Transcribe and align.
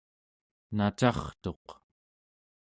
nacartuq 0.77 1.65